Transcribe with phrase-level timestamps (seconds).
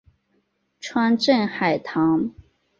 [0.79, 2.33] 川滇海棠